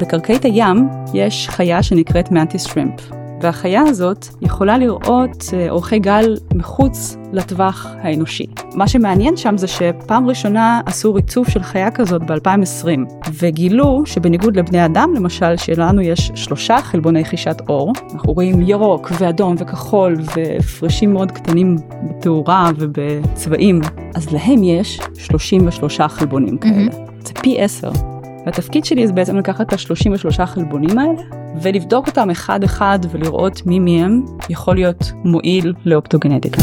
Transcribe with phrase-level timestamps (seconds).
[0.00, 3.20] בקרקעית הים יש חיה שנקראת מנטיס שרימפ.
[3.40, 8.46] והחיה הזאת יכולה לראות אה, אורכי גל מחוץ לטווח האנושי.
[8.74, 12.88] מה שמעניין שם זה שפעם ראשונה עשו ריצוף של חיה כזאת ב-2020,
[13.32, 19.54] וגילו שבניגוד לבני אדם למשל, שלנו יש שלושה חלבוני חישת אור, אנחנו רואים ירוק ואדום
[19.58, 23.80] וכחול והפרשים מאוד קטנים בתאורה ובצבעים,
[24.14, 26.86] אז להם יש 33 חלבונים כאלה.
[26.90, 27.26] Mm-hmm.
[27.26, 28.09] זה פי 10.
[28.46, 31.22] והתפקיד שלי זה בעצם לקחת את ה-33 חלבונים האלה
[31.62, 36.62] ולבדוק אותם אחד אחד ולראות מי מהם יכול להיות מועיל לאופטוגנטיקה.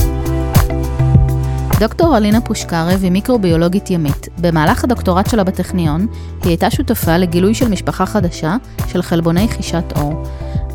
[1.79, 4.27] דוקטור אלינה פושקרב היא מיקרוביולוגית ימית.
[4.41, 6.07] במהלך הדוקטורט שלה בטכניון,
[6.43, 8.55] היא הייתה שותפה לגילוי של משפחה חדשה
[8.87, 10.23] של חלבוני חישת אור.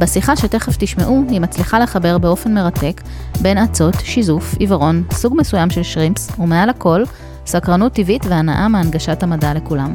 [0.00, 3.00] בשיחה שתכף תשמעו, היא מצליחה לחבר באופן מרתק
[3.40, 7.02] בין אצות, שיזוף, עיוורון, סוג מסוים של שרימפס, ומעל הכל,
[7.46, 9.94] סקרנות טבעית והנאה מהנגשת המדע לכולם.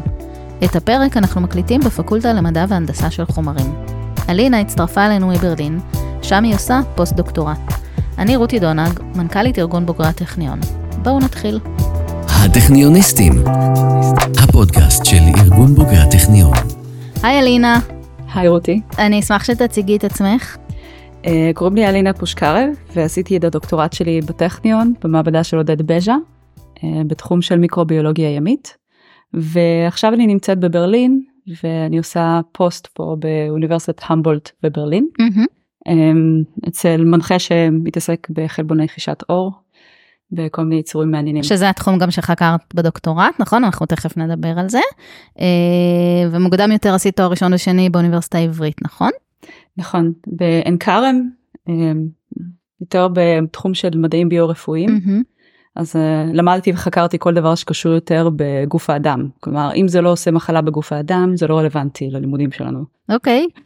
[0.63, 3.73] את הפרק אנחנו מקליטים בפקולטה למדע והנדסה של חומרים.
[4.29, 5.79] אלינה הצטרפה אלינו מברלין,
[6.21, 7.59] שם היא עושה פוסט-דוקטורט.
[8.17, 10.59] אני רותי דונג, מנכ"לית ארגון בוגרי הטכניון.
[11.03, 11.59] בואו נתחיל.
[12.27, 13.33] הטכניוניסטים,
[14.43, 16.53] הפודקאסט של ארגון בוגרי הטכניון.
[17.23, 17.79] היי אלינה.
[18.33, 18.81] היי רותי.
[18.97, 20.57] אני אשמח שתציגי את עצמך.
[21.23, 26.15] אה, קוראים לי אלינה פושקרב, ועשיתי את הדוקטורט שלי בטכניון, במעבדה של עודד בז'ה,
[26.75, 28.77] uh, בתחום של מיקרוביולוגיה ימית.
[29.33, 31.21] ועכשיו אני נמצאת בברלין
[31.63, 35.91] ואני עושה פוסט פה באוניברסיטת המבולט בברלין mm-hmm.
[36.67, 39.51] אצל מנחה שמתעסק בחלבוני חישת אור
[40.31, 41.43] וכל מיני יצורים מעניינים.
[41.43, 43.63] שזה התחום גם שחקרת בדוקטורט, נכון?
[43.63, 44.79] אנחנו תכף נדבר על זה.
[45.39, 45.45] אה,
[46.31, 49.11] ומוקדם יותר עשית תואר ראשון ושני באוניברסיטה העברית, נכון?
[49.77, 51.21] נכון, בעין כרם,
[52.81, 54.89] יותר בתחום של מדעים ביו-רפואיים.
[54.89, 55.36] Mm-hmm.
[55.77, 55.99] אז uh,
[56.33, 59.29] למדתי וחקרתי כל דבר שקשור יותר בגוף האדם.
[59.39, 62.83] כלומר, אם זה לא עושה מחלה בגוף האדם, זה לא רלוונטי ללימודים שלנו.
[63.09, 63.47] אוקיי.
[63.49, 63.59] Okay.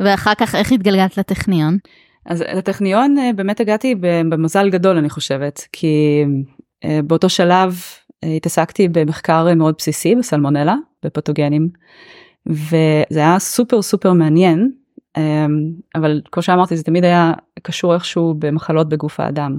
[0.00, 1.78] ואחר כך, איך התגלגלת לטכניון?
[2.26, 6.24] אז לטכניון uh, באמת הגעתי במזל גדול, אני חושבת, כי
[6.84, 10.74] uh, באותו שלב uh, התעסקתי במחקר מאוד בסיסי בסלמונלה,
[11.04, 11.68] בפתוגנים,
[12.46, 14.70] וזה היה סופר סופר מעניין,
[15.16, 17.32] אמ, אבל כמו שאמרתי זה תמיד היה
[17.62, 19.58] קשור איכשהו במחלות בגוף האדם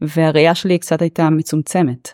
[0.00, 2.08] והראייה שלי קצת הייתה מצומצמת.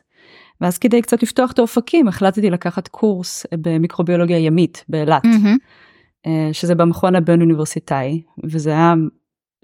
[0.61, 6.29] ואז כדי קצת לפתוח את האופקים החלטתי לקחת קורס במיקרוביולוגיה ימית באילת mm-hmm.
[6.53, 8.95] שזה במכון הבין אוניברסיטאי וזה היה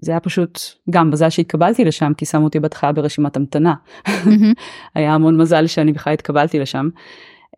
[0.01, 3.73] זה היה פשוט גם מזל שהתקבלתי לשם כי שמו אותי בהתחלה ברשימת המתנה
[4.07, 4.53] mm-hmm.
[4.95, 6.89] היה המון מזל שאני בכלל התקבלתי לשם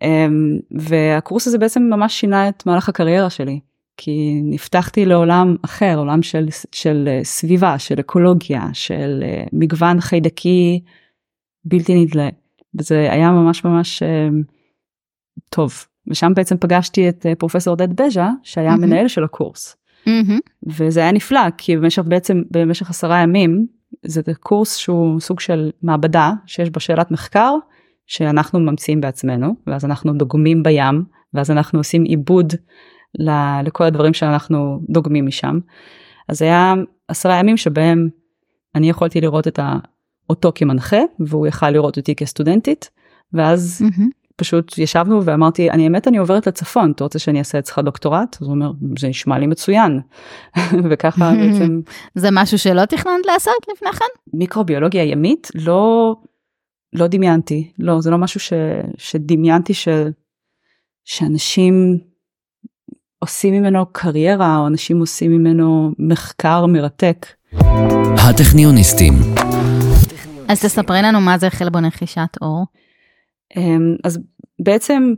[0.01, 3.59] אמ, והקורס הזה בעצם ממש שינה את מהלך הקריירה שלי.
[3.97, 10.81] כי נפתחתי לעולם אחר, עולם של, של אה, סביבה, של אקולוגיה, של אה, מגוון חיידקי
[11.65, 12.29] בלתי נדלה.
[12.79, 14.27] וזה היה ממש ממש אה,
[15.49, 15.73] טוב.
[16.07, 18.77] ושם בעצם פגשתי את פרופסור עודד בז'ה, שהיה mm-hmm.
[18.77, 19.77] מנהל של הקורס.
[20.07, 20.39] Mm-hmm.
[20.67, 23.67] וזה היה נפלא, כי במשך בעצם, במשך עשרה ימים,
[24.05, 27.55] זה קורס שהוא סוג של מעבדה, שיש בה שאלת מחקר,
[28.07, 31.03] שאנחנו ממציאים בעצמנו, ואז אנחנו דוגמים בים,
[31.33, 32.53] ואז אנחנו עושים עיבוד
[33.63, 35.59] לכל הדברים שאנחנו דוגמים משם.
[36.29, 36.73] אז היה
[37.07, 38.09] עשרה ימים שבהם
[38.75, 39.59] אני יכולתי לראות את
[40.29, 42.89] אותו כמנחה והוא יכל לראות אותי כסטודנטית
[43.33, 44.03] ואז mm-hmm.
[44.35, 48.37] פשוט ישבנו ואמרתי אני האמת אני עוברת לצפון אתה רוצה שאני אעשה אצלך דוקטורט?
[48.41, 49.99] אז הוא אומר זה נשמע לי מצוין.
[50.89, 51.81] וככה בעצם
[52.15, 54.05] זה משהו שלא תכננת לעשות לפני כן?
[54.33, 56.15] מיקרוביולוגיה ימית לא
[56.93, 57.71] לא דמיינתי.
[57.79, 58.53] לא זה לא משהו ש,
[58.97, 59.87] שדמיינתי ש,
[61.05, 61.99] שאנשים
[63.19, 67.25] עושים ממנו קריירה, או אנשים עושים ממנו מחקר מרתק.
[68.29, 69.13] הטכניוניסטים.
[70.47, 72.65] אז תספרי לנו מה זה חלבון רכישת אור.
[73.57, 74.19] אמ, אז
[74.59, 75.13] בעצם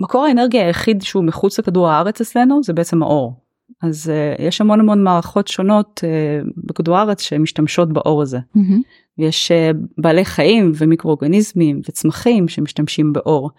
[0.00, 3.40] מקור האנרגיה היחיד שהוא מחוץ לכדור הארץ אצלנו זה בעצם האור.
[3.82, 8.38] אז uh, יש המון המון מערכות שונות uh, בכדור הארץ שמשתמשות באור הזה.
[8.38, 8.80] Mm-hmm.
[9.18, 13.50] יש uh, בעלי חיים ומיקרואורגניזמים וצמחים שמשתמשים באור.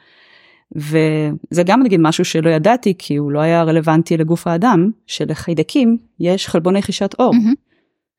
[0.75, 6.47] וזה גם נגיד משהו שלא ידעתי כי הוא לא היה רלוונטי לגוף האדם שלחיידקים יש
[6.47, 7.33] חלבוני חישת אור.
[7.33, 7.55] Mm-hmm.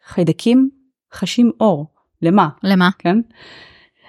[0.07, 0.71] חיידקים
[1.13, 1.87] חשים אור
[2.23, 2.49] למה?
[2.63, 2.91] למה?
[2.99, 3.19] כן.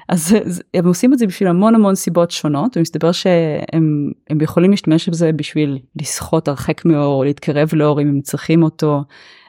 [0.09, 0.35] אז
[0.73, 4.11] הם עושים את זה בשביל המון המון סיבות שונות ומסתבר שהם
[4.41, 9.03] יכולים להשתמש בזה בשביל לסחוט הרחק מאור להתקרב לאור אם הם צריכים אותו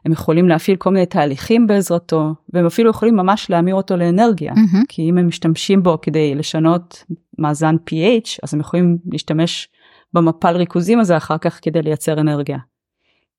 [0.04, 4.84] הם יכולים להפעיל כל מיני תהליכים בעזרתו והם אפילו יכולים ממש להמיר אותו לאנרגיה mm-hmm.
[4.88, 7.04] כי אם הם משתמשים בו כדי לשנות
[7.38, 9.68] מאזן pH אז הם יכולים להשתמש
[10.12, 12.58] במפל ריכוזים הזה אחר כך כדי לייצר אנרגיה.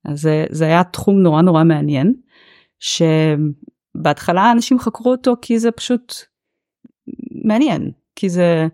[0.06, 2.14] אז זה, זה היה תחום נורא נורא מעניין
[2.80, 6.14] שבהתחלה אנשים חקרו אותו כי זה פשוט
[7.46, 8.68] מעניין כי זה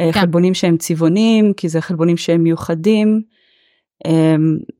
[0.00, 0.20] אה, כן.
[0.20, 3.22] חלבונים שהם צבעונים כי זה חלבונים שהם מיוחדים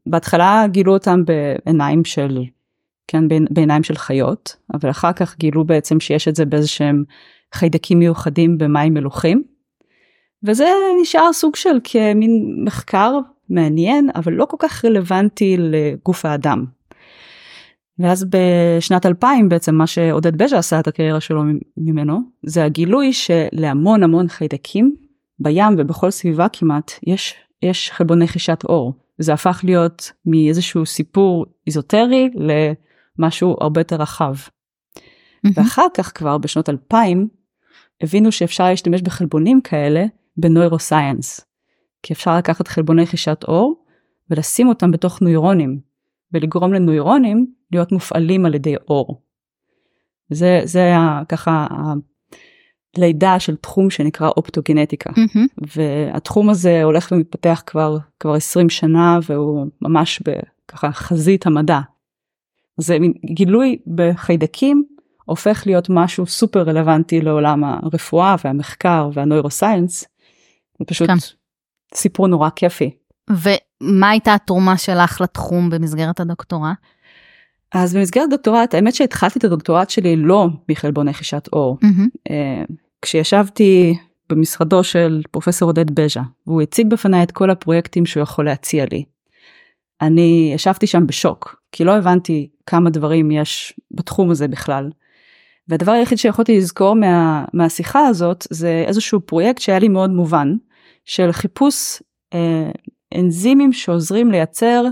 [0.06, 2.43] בהתחלה גילו אותם בעיניים של,
[3.08, 7.05] כן, בעיניים של חיות, אבל אחר כך גילו בעצם שיש את זה באיזה שהם
[7.55, 9.43] חיידקים מיוחדים במים מלוכים.
[10.43, 10.69] וזה
[11.02, 13.19] נשאר סוג של כמין מחקר
[13.50, 16.64] מעניין, אבל לא כל כך רלוונטי לגוף האדם.
[17.99, 21.43] ואז בשנת 2000 בעצם מה שעודד בז'ה עשה את הקריירה שלו
[21.76, 24.96] ממנו, זה הגילוי שלהמון המון חיידקים
[25.38, 29.03] בים ובכל סביבה כמעט יש, יש חלבוני חישת אור.
[29.19, 34.34] זה הפך להיות מאיזשהו סיפור איזוטרי למשהו הרבה יותר רחב.
[34.34, 35.50] Mm-hmm.
[35.55, 37.28] ואחר כך כבר בשנות 2000
[38.00, 40.05] הבינו שאפשר להשתמש בחלבונים כאלה
[40.37, 41.40] בנוירוסייאנס.
[42.02, 43.84] כי אפשר לקחת חלבוני חישת אור
[44.31, 45.81] ולשים אותם בתוך נוירונים
[46.32, 49.22] ולגרום לנוירונים להיות מופעלים על ידי אור.
[50.31, 51.66] זה, זה היה ככה
[52.99, 55.67] הלידה של תחום שנקרא אופטוגנטיקה mm-hmm.
[55.76, 60.23] והתחום הזה הולך ומתפתח כבר כבר 20 שנה והוא ממש
[60.69, 61.81] בככה חזית המדע.
[62.76, 64.85] זה גילוי בחיידקים
[65.25, 70.05] הופך להיות משהו סופר רלוונטי לעולם הרפואה והמחקר והנוירוסייאנס.
[70.79, 71.17] זה פשוט כן.
[71.94, 72.90] סיפור נורא כיפי.
[73.31, 76.76] ומה הייתה התרומה שלך לתחום במסגרת הדוקטורט?
[77.73, 81.79] אז במסגרת דוקטורט האמת שהתחלתי את הדוקטורט שלי לא מחלבון חישת אור.
[81.85, 82.32] Mm-hmm.
[83.04, 83.94] כשישבתי
[84.30, 89.04] במשרדו של פרופסור עודד בז'ה והוא הציג בפניי את כל הפרויקטים שהוא יכול להציע לי.
[90.00, 94.90] אני ישבתי שם בשוק כי לא הבנתי כמה דברים יש בתחום הזה בכלל.
[95.68, 100.56] והדבר היחיד שיכולתי לזכור מה, מהשיחה הזאת זה איזשהו פרויקט שהיה לי מאוד מובן
[101.04, 102.02] של חיפוש
[102.34, 102.70] אה,
[103.14, 104.84] אנזימים שעוזרים לייצר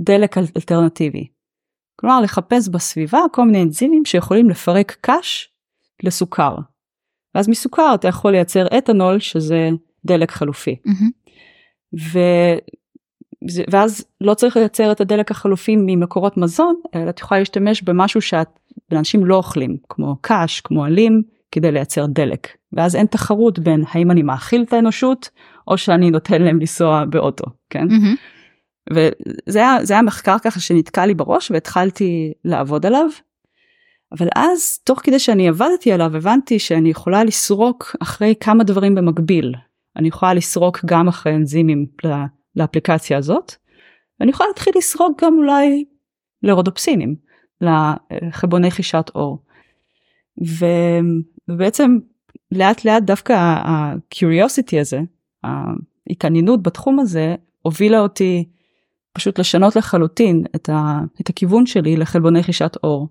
[0.00, 1.26] דלק אלטרנטיבי.
[1.96, 5.48] כלומר לחפש בסביבה כל מיני אנזימים שיכולים לפרק קש
[6.02, 6.56] לסוכר.
[7.34, 9.70] ואז מסוכר אתה יכול לייצר אתנול שזה
[10.04, 10.76] דלק חלופי.
[10.88, 11.30] Mm-hmm.
[12.12, 12.18] ו...
[13.70, 19.26] ואז לא צריך לייצר את הדלק החלופי ממקורות מזון אלא את יכולה להשתמש במשהו שאנשים
[19.26, 21.22] לא אוכלים כמו קש כמו עלים
[21.52, 25.30] כדי לייצר דלק ואז אין תחרות בין האם אני מאכיל את האנושות
[25.68, 27.88] או שאני נותן להם לנסוע באוטו כן.
[27.88, 28.92] Mm-hmm.
[28.92, 33.06] וזה היה, היה מחקר ככה שנתקע לי בראש והתחלתי לעבוד עליו.
[34.18, 39.54] אבל אז תוך כדי שאני עבדתי עליו הבנתי שאני יכולה לסרוק אחרי כמה דברים במקביל.
[39.96, 41.86] אני יכולה לסרוק גם אחרי אנזימים
[42.56, 43.52] לאפליקציה הזאת.
[44.20, 45.84] ואני יכולה להתחיל לסרוק גם אולי
[46.42, 47.16] לרודופסינים,
[47.60, 49.42] לחלבוני חישת אור.
[51.48, 51.98] ובעצם
[52.52, 55.00] לאט לאט דווקא ה-curiosity הזה,
[55.44, 58.44] ההתעניינות בתחום הזה, הובילה אותי
[59.12, 63.08] פשוט לשנות לחלוטין את, ה, את הכיוון שלי לחלבוני חישת אור.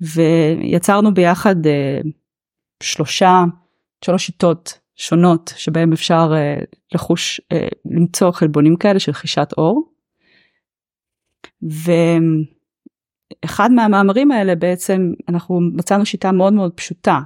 [0.00, 2.00] ויצרנו ביחד אה,
[2.82, 3.44] שלושה,
[4.04, 6.56] שלוש שיטות שונות שבהם אפשר אה,
[6.94, 9.92] לחוש, אה, למצוא חלבונים כאלה של חישת אור.
[13.44, 17.20] ואחד מהמאמרים האלה בעצם אנחנו מצאנו שיטה מאוד מאוד פשוטה.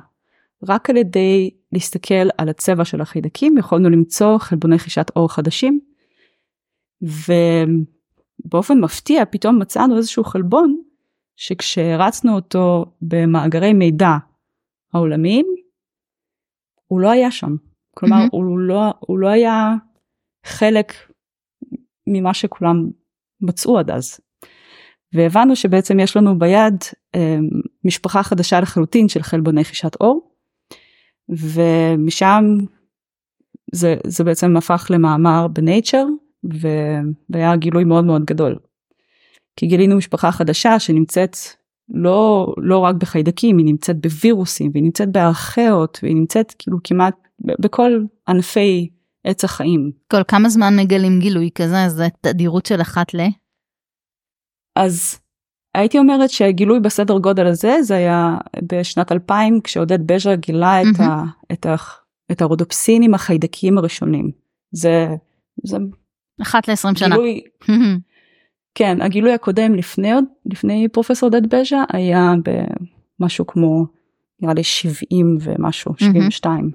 [0.69, 5.81] רק על ידי להסתכל על הצבע של החידקים יכולנו למצוא חלבוני חישת אור חדשים.
[7.05, 7.33] ו...
[8.45, 10.77] באופן מפתיע פתאום מצאנו איזשהו חלבון
[11.39, 14.17] שכשהרצנו אותו במאגרי מידע
[14.93, 15.47] העולמיים
[16.87, 17.57] הוא לא היה שם.
[17.95, 18.33] כלומר mm-hmm.
[18.33, 19.75] הוא, לא, הוא לא היה
[20.47, 20.93] חלק
[22.07, 22.89] ממה שכולם
[23.41, 24.21] מצאו עד אז.
[25.13, 26.75] והבנו שבעצם יש לנו ביד
[27.15, 27.39] אה,
[27.85, 30.35] משפחה חדשה לחלוטין של חלבוני חישת אור
[31.29, 32.45] ומשם
[33.73, 36.05] זה, זה בעצם הפך למאמר בנייצ'ר
[37.31, 38.59] והיה גילוי מאוד מאוד גדול.
[39.59, 41.37] כי גילינו משפחה חדשה שנמצאת
[41.89, 47.93] לא, לא רק בחיידקים, היא נמצאת בווירוסים, והיא נמצאת בארכאות, והיא נמצאת כאילו כמעט בכל
[48.29, 48.89] ענפי
[49.25, 49.91] עץ החיים.
[50.13, 51.89] כל כמה זמן מגלים גילוי כזה?
[51.89, 53.21] זה תדירות של אחת ל?
[54.77, 55.19] אז
[55.75, 61.23] הייתי אומרת שהגילוי בסדר גודל הזה זה היה בשנת 2000 כשעודד בז'ה גילה את, ה,
[61.53, 61.77] את, ה,
[62.33, 64.31] את הרודופסינים החיידקיים הראשונים.
[64.73, 65.07] זה,
[65.65, 65.77] זה
[66.43, 67.17] אחת ל-20 שנה.
[67.17, 67.41] גילוי,
[68.79, 72.33] כן, הגילוי הקודם לפני עוד, לפני פרופסור דד בז'ה היה
[73.21, 73.87] במשהו כמו
[74.41, 76.71] נראה לי 70 ומשהו, 72.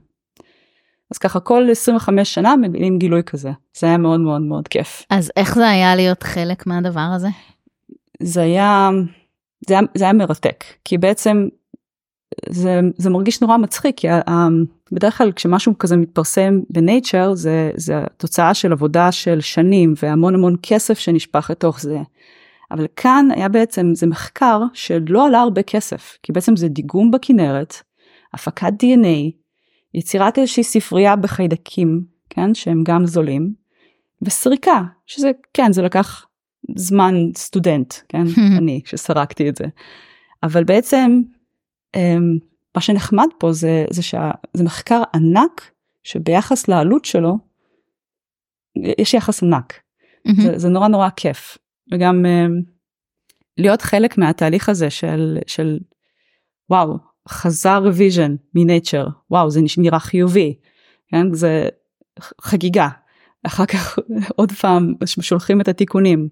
[1.11, 5.03] אז ככה כל 25 שנה מבינים גילוי כזה, זה היה מאוד מאוד מאוד כיף.
[5.09, 7.27] אז איך זה היה להיות חלק מהדבר הזה?
[8.19, 8.89] זה היה,
[9.67, 11.47] זה היה, זה היה מרתק, כי בעצם
[12.49, 14.07] זה, זה מרגיש נורא מצחיק, כי
[14.91, 20.55] בדרך כלל כשמשהו כזה מתפרסם בנייצ'ר זה, זה התוצאה של עבודה של שנים והמון המון
[20.63, 21.97] כסף שנשפך לתוך זה.
[22.71, 27.75] אבל כאן היה בעצם זה מחקר שלא עלה הרבה כסף כי בעצם זה דיגום בכנרת,
[28.33, 29.31] הפקת dna,
[29.93, 33.53] יצירת איזושהי ספרייה בחיידקים, כן, שהם גם זולים,
[34.21, 36.25] וסריקה, שזה כן זה לקח
[36.75, 38.23] זמן סטודנט, כן,
[38.57, 39.65] אני שסרקתי את זה.
[40.43, 41.21] אבל בעצם
[42.75, 45.71] מה שנחמד פה זה, זה שזה מחקר ענק
[46.03, 47.37] שביחס לעלות שלו
[48.97, 49.73] יש יחס ענק.
[50.41, 51.57] זה, זה נורא נורא כיף.
[51.91, 52.61] וגם אמ,
[53.57, 55.79] להיות חלק מהתהליך הזה של, של
[56.69, 56.97] וואו,
[57.29, 60.55] חזר revision מ Nature, וואו זה נראה חיובי,
[61.07, 61.33] כן?
[61.33, 61.69] זה
[62.41, 62.89] חגיגה.
[63.43, 63.99] אחר כך
[64.35, 66.29] עוד פעם שולחים את התיקונים,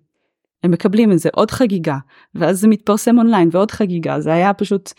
[0.63, 1.98] הם מקבלים את זה עוד חגיגה
[2.36, 4.94] ואז זה מתפרסם אונליין ועוד חגיגה זה היה פשוט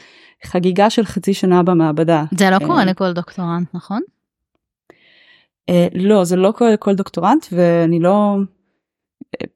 [0.44, 2.24] חגיגה של חצי שנה במעבדה.
[2.38, 4.02] זה לא קורה לכל דוקטורנט נכון?
[5.68, 8.36] אה, לא זה לא קורה לכל דוקטורנט ואני לא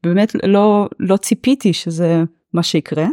[0.03, 2.23] באמת לא לא ציפיתי שזה
[2.53, 3.07] מה שיקרה.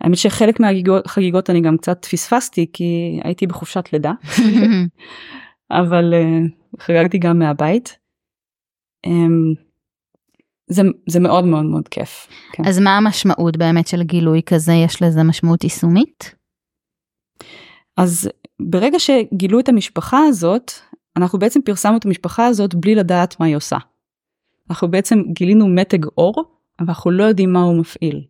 [0.00, 4.12] האמת שחלק מהחגיגות אני גם קצת פספסתי כי הייתי בחופשת לידה
[5.80, 6.14] אבל
[6.78, 7.98] חגגתי גם מהבית.
[9.06, 9.67] Um,
[10.68, 12.28] זה, זה מאוד מאוד מאוד כיף.
[12.52, 12.64] כן.
[12.66, 16.34] אז מה המשמעות באמת של גילוי כזה יש לזה משמעות יישומית?
[17.96, 18.28] אז
[18.60, 20.72] ברגע שגילו את המשפחה הזאת
[21.16, 23.76] אנחנו בעצם פרסמנו את המשפחה הזאת בלי לדעת מה היא עושה.
[24.70, 26.44] אנחנו בעצם גילינו מתג אור
[26.80, 28.24] אבל אנחנו לא יודעים מה הוא מפעיל.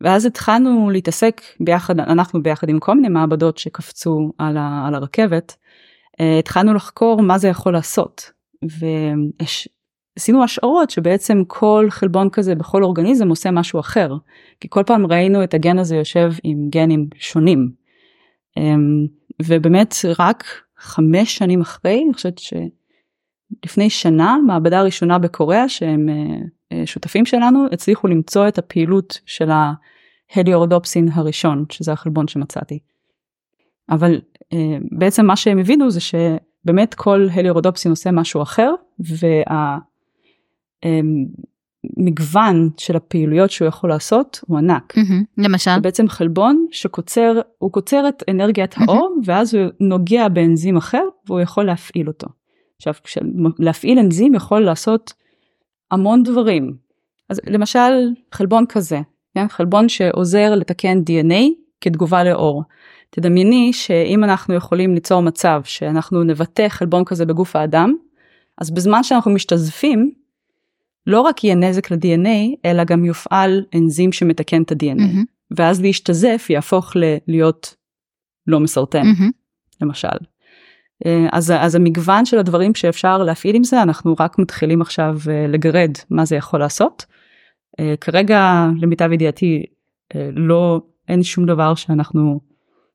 [0.00, 5.56] ואז התחלנו להתעסק ביחד אנחנו ביחד עם כל מיני מעבדות שקפצו על, ה, על הרכבת
[6.20, 8.30] אה, התחלנו לחקור מה זה יכול לעשות.
[10.16, 14.12] ועשינו השערות שבעצם כל חלבון כזה בכל אורגניזם עושה משהו אחר
[14.60, 17.70] כי כל פעם ראינו את הגן הזה יושב עם גנים שונים.
[18.56, 19.06] אמ,
[19.42, 20.44] ובאמת רק
[20.78, 26.14] חמש שנים אחרי אני חושבת שלפני שנה מעבדה ראשונה בקוריאה שהם אה,
[26.72, 29.50] אה, שותפים שלנו הצליחו למצוא את הפעילות של
[30.34, 32.78] ההליורדופסין הראשון שזה החלבון שמצאתי.
[33.90, 34.20] אבל
[34.52, 39.95] אה, בעצם מה שהם הבינו זה שבאמת כל הליורודופסין עושה משהו אחר והמגוון
[40.84, 41.26] אמ,
[42.78, 44.94] של הפעילויות שהוא יכול לעשות הוא ענק.
[45.38, 45.70] למשל?
[45.74, 51.40] זה בעצם חלבון שקוצר, הוא קוצר את אנרגיית האור ואז הוא נוגע באנזים אחר והוא
[51.40, 52.26] יכול להפעיל אותו.
[52.76, 52.94] עכשיו
[53.58, 55.12] להפעיל אנזים יכול לעשות
[55.90, 56.76] המון דברים.
[57.30, 59.00] אז למשל חלבון כזה,
[59.34, 59.48] כן?
[59.48, 61.44] חלבון שעוזר לתקן DNA
[61.80, 62.62] כתגובה לאור.
[63.10, 67.94] תדמייני שאם אנחנו יכולים ליצור מצב שאנחנו נבטא חלבון כזה בגוף האדם,
[68.60, 70.10] אז בזמן שאנחנו משתזפים,
[71.06, 75.00] לא רק יהיה נזק ל-DNA, אלא גם יופעל אנזים שמתקן את ה-DNA.
[75.00, 75.56] Mm-hmm.
[75.56, 77.74] ואז להשתזף יהפוך ל- להיות
[78.46, 79.30] לא מסרטן, mm-hmm.
[79.80, 80.08] למשל.
[81.06, 85.46] אה, אז, אז המגוון של הדברים שאפשר להפעיל עם זה, אנחנו רק מתחילים עכשיו אה,
[85.46, 87.04] לגרד מה זה יכול לעשות.
[87.80, 89.62] אה, כרגע, למיטב ידיעתי,
[90.32, 92.40] לא, אין שום דבר שאנחנו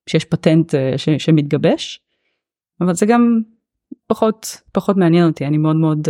[0.10, 2.00] שיש פטנט ש, שמתגבש.
[2.82, 3.40] אבל זה גם
[4.08, 6.08] פחות פחות מעניין אותי אני מאוד מאוד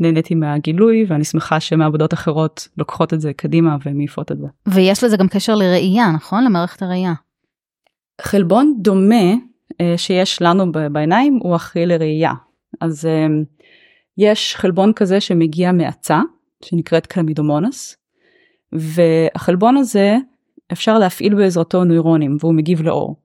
[0.00, 4.46] נהניתי מהגילוי ואני שמחה שמעבודות אחרות לוקחות את זה קדימה ומעיפות את זה.
[4.66, 7.12] ויש לזה גם קשר לראייה נכון למערכת הראייה.
[8.20, 9.32] חלבון דומה
[9.72, 12.32] uh, שיש לנו בעיניים הוא אחראי לראייה
[12.80, 13.32] אז uh,
[14.18, 16.20] יש חלבון כזה שמגיע מעצה
[16.64, 17.96] שנקראת קלמידומונס
[18.72, 20.16] והחלבון הזה
[20.72, 23.16] אפשר להפעיל בעזרתו נוירונים והוא מגיב לאור.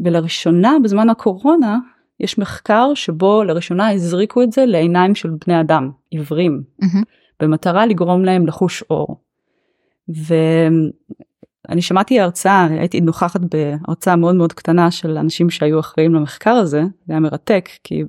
[0.00, 1.78] ולראשונה בזמן הקורונה
[2.20, 7.04] יש מחקר שבו לראשונה הזריקו את זה לעיניים של בני אדם עיוורים mm-hmm.
[7.40, 9.20] במטרה לגרום להם לחוש אור.
[10.08, 16.82] ואני שמעתי הרצאה הייתי נוכחת בהרצאה מאוד מאוד קטנה של אנשים שהיו אחראים למחקר הזה
[17.06, 18.02] זה היה מרתק כי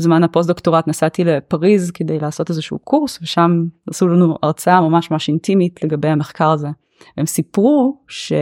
[0.00, 5.28] בזמן הפוסט דוקטורט נסעתי לפריז כדי לעשות איזשהו קורס ושם עשו לנו הרצאה ממש ממש
[5.28, 6.68] אינטימית לגבי המחקר הזה.
[7.16, 8.32] הם סיפרו ש...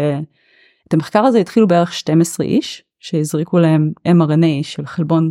[0.88, 5.30] את המחקר הזה התחילו בערך 12 איש שהזריקו להם mRNA של חלבון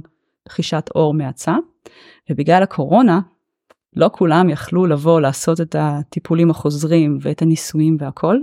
[0.50, 1.56] חישת אור מהצע
[2.30, 3.20] ובגלל הקורונה
[3.96, 8.38] לא כולם יכלו לבוא לעשות את הטיפולים החוזרים ואת הניסויים והכל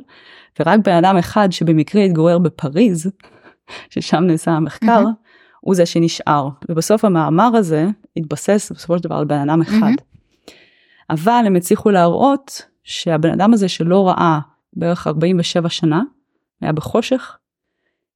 [0.61, 3.11] ורק בן אדם אחד שבמקרה התגורר בפריז
[3.91, 5.25] ששם נעשה המחקר mm-hmm.
[5.61, 9.93] הוא זה שנשאר ובסוף המאמר הזה התבסס בסופו של דבר על בן אדם אחד.
[9.99, 10.51] Mm-hmm.
[11.11, 14.39] אבל הם הצליחו להראות שהבן אדם הזה שלא ראה
[14.73, 16.03] בערך 47 שנה
[16.61, 17.39] היה בחושך,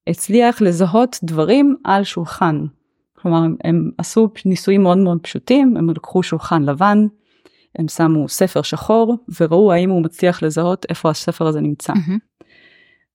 [0.08, 2.64] הצליח לזהות דברים על שולחן.
[3.16, 7.06] כלומר הם, הם עשו ניסויים מאוד מאוד פשוטים, הם לקחו שולחן לבן,
[7.78, 11.92] הם שמו ספר שחור וראו האם הוא מצליח לזהות איפה הספר הזה נמצא.
[11.92, 12.44] Mm-hmm.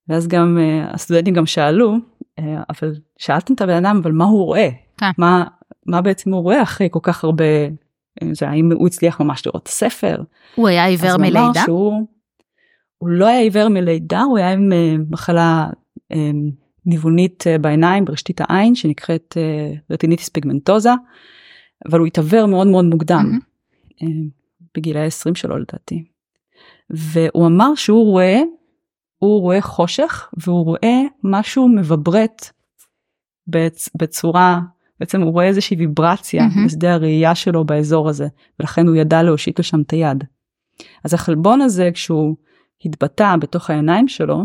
[0.08, 1.96] ואז גם uh, הסטודנטים גם שאלו,
[2.40, 4.68] uh, אבל שאלתם את הבן אדם אבל מה הוא רואה?
[4.68, 5.00] Okay.
[5.00, 5.10] כן.
[5.18, 5.44] מה,
[5.86, 7.44] מה בעצם הוא רואה אחרי כל כך הרבה,
[8.22, 10.16] אה, זה, האם הוא הצליח ממש לראות ספר?
[10.54, 11.62] הוא היה עיוור מלידה?
[11.64, 12.06] שהוא,
[12.98, 15.66] הוא לא היה עיוור מלידה, הוא היה עם uh, מחלה
[16.12, 16.16] uh,
[16.86, 20.90] ניוונית uh, בעיניים, ברשתית העין, שנקראת uh, רטיניטיס פיגמנטוזה,
[21.88, 23.30] אבל הוא התעוור מאוד מאוד מוקדם.
[23.32, 24.02] Mm-hmm.
[24.02, 24.08] אה,
[24.76, 26.04] בגילי 20 שלו לדעתי.
[26.90, 28.40] והוא אמר שהוא רואה,
[29.18, 32.50] הוא רואה חושך והוא רואה משהו מבברט
[33.46, 34.60] בצ, בצורה,
[35.00, 36.66] בעצם הוא רואה איזושהי ויברציה mm-hmm.
[36.66, 38.26] בשדה הראייה שלו באזור הזה,
[38.60, 40.24] ולכן הוא ידע להושיט לשם את היד.
[41.04, 42.36] אז החלבון הזה כשהוא
[42.84, 44.44] התבטא בתוך העיניים שלו,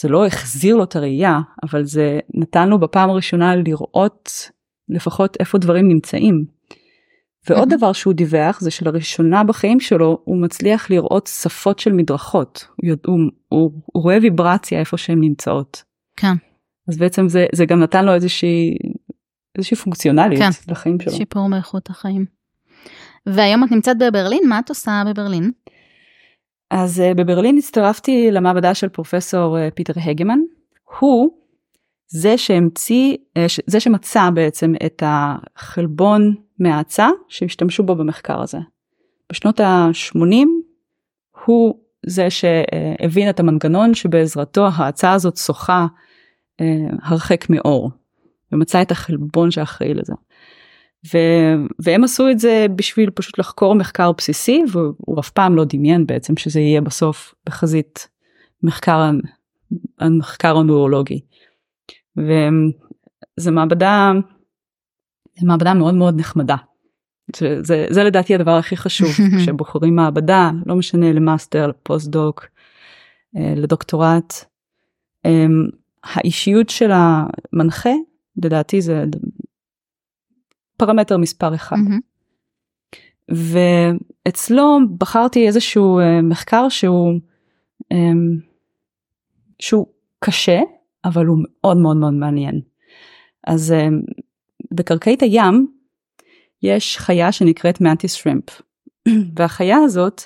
[0.00, 4.50] זה לא החזיר לו את הראייה, אבל זה נתן לו בפעם הראשונה לראות
[4.88, 6.44] לפחות איפה דברים נמצאים.
[7.48, 7.68] ועוד.
[7.74, 13.18] דבר שהוא דיווח זה שלראשונה בחיים שלו הוא מצליח לראות שפות של מדרכות, הוא, הוא,
[13.48, 15.82] הוא, הוא רואה ויברציה איפה שהן נמצאות.
[16.16, 16.32] כן.
[16.88, 18.76] אז בעצם זה, זה גם נתן לו איזושהי,
[19.58, 20.72] איזושהי פונקציונליות כן.
[20.72, 21.12] לחיים שלו.
[21.12, 22.24] שיפור מאיכות החיים.
[23.26, 25.50] והיום את נמצאת בברלין, מה את עושה בברלין?
[26.70, 30.38] אז uh, בברלין הצטרפתי למעבדה של פרופסור uh, פיטר הגמן.
[30.98, 31.30] הוא
[32.06, 38.58] זה שהמציא, uh, זה שמצא בעצם את החלבון מהאצה שהשתמשו בו במחקר הזה.
[39.32, 40.46] בשנות ה-80
[41.46, 41.74] הוא
[42.06, 45.86] זה שהבין את המנגנון שבעזרתו האצה הזאת שוחה
[47.02, 47.90] הרחק מאור
[48.52, 50.12] ומצא את החלבון שאחראי לזה.
[51.06, 51.18] ו...
[51.78, 56.36] והם עשו את זה בשביל פשוט לחקור מחקר בסיסי והוא אף פעם לא דמיין בעצם
[56.36, 58.08] שזה יהיה בסוף בחזית
[58.62, 59.10] מחקר
[59.98, 61.20] המחקר הנוירולוגי.
[62.16, 64.12] וזה מעבדה
[65.40, 66.56] זה מעבדה מאוד מאוד נחמדה.
[67.36, 72.46] זה, זה לדעתי הדבר הכי חשוב כשבוחרים מעבדה לא משנה ל master לפוסט-דוק
[73.36, 74.34] אה, לדוקטורט.
[75.24, 75.68] אמ,
[76.04, 77.90] האישיות של המנחה
[78.44, 79.04] לדעתי זה
[80.80, 81.76] פרמטר מספר אחד.
[81.76, 82.10] Mm-hmm.
[84.26, 87.20] ואצלו בחרתי איזשהו אה, מחקר שהוא
[87.94, 87.96] אמ,
[89.58, 89.86] שהוא
[90.18, 90.60] קשה
[91.04, 92.60] אבל הוא מאוד מאוד מאוד מעניין.
[93.46, 94.22] אז um,
[94.72, 95.66] בקרקעית הים
[96.62, 98.44] יש חיה שנקראת מנטיס שרימפ
[99.36, 100.22] והחיה הזאת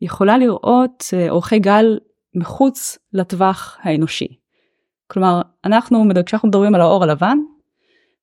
[0.00, 1.98] יכולה לראות uh, אורכי גל
[2.34, 4.28] מחוץ לטווח האנושי.
[5.06, 7.38] כלומר אנחנו כשאנחנו מדברים על האור הלבן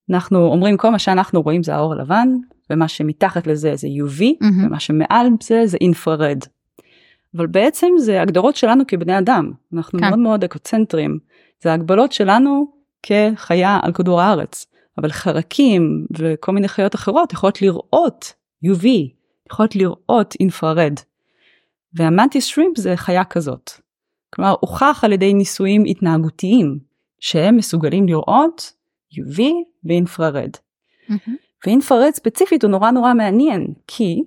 [0.10, 2.28] אנחנו אומרים כל מה שאנחנו רואים זה האור הלבן
[2.70, 4.66] ומה שמתחת לזה זה UV mm-hmm.
[4.66, 6.40] ומה שמעל זה זה אינפרד.
[7.36, 10.06] אבל בעצם זה הגדרות שלנו כבני אדם אנחנו כן.
[10.06, 11.20] מאוד מאוד אקוצנטרים
[11.64, 12.72] זה הגבלות שלנו
[13.04, 14.66] כחיה על כדור הארץ
[14.98, 18.34] אבל חרקים וכל מיני חיות אחרות יכולות לראות
[18.66, 18.86] UV
[19.52, 20.94] יכולות לראות אינפרד.
[21.94, 23.72] והמנטיס שרימפ זה חיה כזאת.
[24.30, 26.80] כלומר הוכח על ידי ניסויים התנהגותיים
[27.20, 28.74] שהם מסוגלים לראות
[29.14, 29.42] UV
[29.84, 30.50] ואינפרד.
[31.10, 31.32] Mm-hmm.
[31.66, 34.24] ואינפרד ספציפית הוא נורא נורא מעניין כי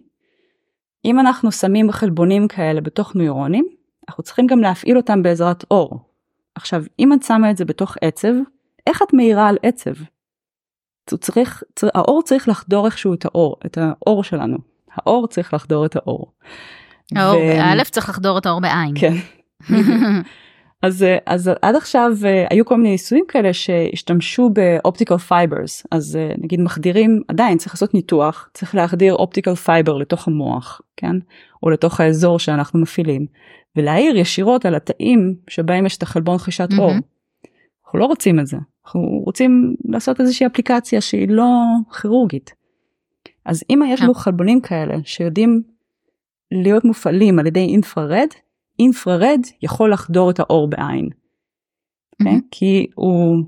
[1.04, 3.66] אם אנחנו שמים חלבונים כאלה בתוך נוירונים
[4.08, 6.00] אנחנו צריכים גם להפעיל אותם בעזרת אור.
[6.54, 8.32] עכשיו אם את שמה את זה בתוך עצב
[8.86, 9.90] איך את מאירה על עצב?
[11.06, 14.58] צריך, צריך, האור צריך לחדור איכשהו את העור, את העור שלנו.
[14.92, 16.32] האור צריך לחדור את העור.
[17.16, 17.60] האור, ו...
[17.60, 18.94] א' צריך לחדור את העור בעין.
[19.00, 19.14] כן.
[20.84, 25.86] אז, אה, אז עד עכשיו אה, היו כל מיני ניסויים כאלה שהשתמשו ב optical fibers
[25.90, 31.16] אז אה, נגיד מחדירים עדיין צריך לעשות ניתוח צריך להחדיר optical fiber לתוך המוח כן
[31.62, 33.26] או לתוך האזור שאנחנו מפעילים
[33.76, 36.78] ולהעיר ישירות על התאים שבהם יש את החלבון חישת mm-hmm.
[36.78, 36.92] אור.
[37.84, 41.48] אנחנו לא רוצים את זה אנחנו רוצים לעשות איזושהי אפליקציה שהיא לא
[42.00, 42.54] כירורגית.
[43.44, 45.62] אז אם יש לנו חלבונים כאלה שיודעים
[46.52, 48.28] להיות מופעלים על ידי אינפרד
[48.78, 51.08] אינפרד יכול לחדור את האור בעין.
[52.22, 52.40] Mm-hmm.
[52.50, 53.44] כי הוא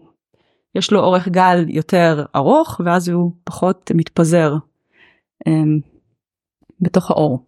[0.75, 4.55] יש לו אורך גל יותר ארוך ואז הוא פחות מתפזר
[5.49, 5.53] um,
[6.81, 7.47] בתוך האור.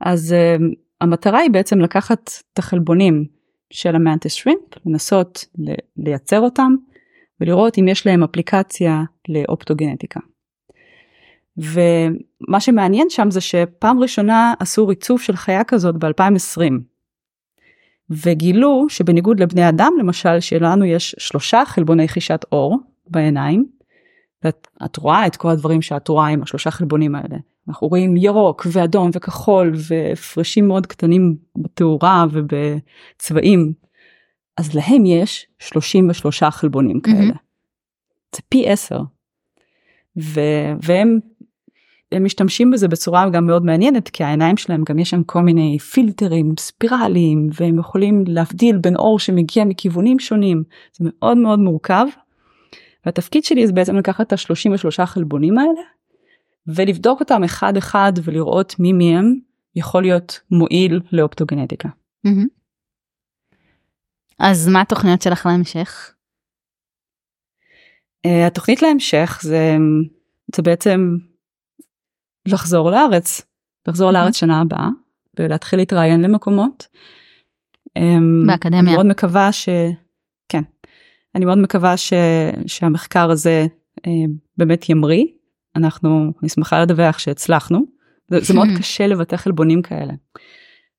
[0.00, 0.62] אז um,
[1.00, 3.24] המטרה היא בעצם לקחת את החלבונים
[3.70, 5.44] של המנטס שרימפ, לנסות
[5.96, 6.72] לייצר אותם
[7.40, 10.20] ולראות אם יש להם אפליקציה לאופטוגנטיקה.
[11.58, 16.72] ומה שמעניין שם זה שפעם ראשונה עשו ריצוף של חיה כזאת ב-2020.
[18.10, 23.78] וגילו שבניגוד לבני אדם למשל שלנו יש שלושה חלבוני חישת אור בעיניים.
[24.44, 27.36] ואת רואה את כל הדברים שאת רואה עם השלושה חלבונים האלה.
[27.68, 33.72] אנחנו רואים ירוק ואדום וכחול והפרשים מאוד קטנים בתאורה ובצבעים.
[34.56, 37.16] אז להם יש 33 חלבונים כאלה.
[37.16, 38.36] Mm-hmm.
[38.36, 39.00] זה פי 10.
[40.20, 41.18] ו- והם
[42.12, 45.78] הם משתמשים בזה בצורה גם מאוד מעניינת כי העיניים שלהם גם יש שם כל מיני
[45.78, 52.06] פילטרים ספירליים והם יכולים להבדיל בין אור שמגיע מכיוונים שונים זה מאוד מאוד מורכב.
[53.06, 55.80] והתפקיד שלי זה בעצם לקחת את ה-33 חלבונים האלה
[56.66, 59.34] ולבדוק אותם אחד אחד ולראות מי מהם
[59.76, 61.88] יכול להיות מועיל לאופטוגנטיקה.
[64.38, 66.14] אז מה התוכניות שלך להמשך?
[68.26, 69.76] Uh, התוכנית להמשך זה
[70.56, 71.16] זה בעצם
[72.46, 73.42] לחזור לארץ,
[73.88, 74.88] לחזור לארץ שנה הבאה
[75.38, 76.86] ולהתחיל להתראיין למקומות.
[77.96, 78.80] אמ, באקדמיה.
[78.80, 79.68] אני מאוד מקווה ש...
[80.48, 80.62] כן.
[81.34, 82.12] אני מאוד מקווה ש...
[82.66, 83.66] שהמחקר הזה
[84.06, 84.12] אה,
[84.56, 85.24] באמת ימריא.
[85.76, 87.78] אנחנו, אני שמחה לדווח שהצלחנו.
[88.30, 90.12] זה, זה מאוד קשה לבטא חלבונים כאלה.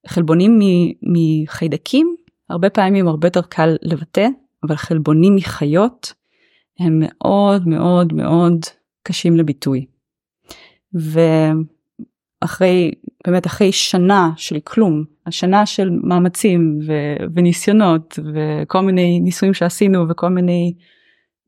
[0.07, 2.15] חלבונים מ- מחיידקים
[2.49, 4.27] הרבה פעמים הרבה יותר קל לבטא,
[4.63, 6.13] אבל חלבונים מחיות
[6.79, 8.59] הם מאוד מאוד מאוד
[9.03, 9.85] קשים לביטוי.
[10.93, 12.91] ואחרי
[13.27, 20.29] באמת אחרי שנה של כלום, השנה של מאמצים ו- וניסיונות וכל מיני ניסויים שעשינו וכל
[20.29, 20.73] מיני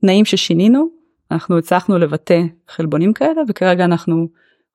[0.02, 0.90] תנאים ששינינו,
[1.32, 4.28] אנחנו הצלחנו לבטא חלבונים כאלה וכרגע אנחנו